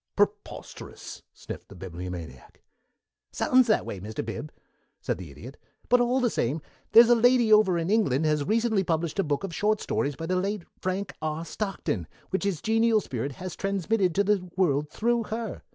"Preposterous!" 0.15 1.21
sniffed 1.31 1.67
the 1.69 1.75
Bibliomaniac. 1.75 2.63
"Sounds 3.31 3.67
that 3.67 3.85
way, 3.85 3.99
Mr. 3.99 4.25
Bib," 4.25 4.51
said 4.99 5.19
the 5.19 5.29
Idiot, 5.29 5.57
"but, 5.89 6.01
all 6.01 6.19
the 6.19 6.27
same, 6.31 6.59
here's 6.91 7.07
a 7.07 7.13
lady 7.13 7.53
over 7.53 7.77
in 7.77 7.91
England 7.91 8.25
has 8.25 8.43
recently 8.43 8.83
published 8.83 9.19
a 9.19 9.23
book 9.23 9.43
of 9.43 9.53
short 9.53 9.79
stories 9.79 10.15
by 10.15 10.25
the 10.25 10.35
late 10.35 10.63
Frank 10.79 11.13
R. 11.21 11.45
Stockton, 11.45 12.07
which 12.31 12.45
his 12.45 12.61
genial 12.63 12.99
spirit 12.99 13.33
has 13.33 13.55
transmitted 13.55 14.15
to 14.15 14.23
the 14.23 14.49
world 14.57 14.89
through 14.89 15.25
her. 15.25 15.61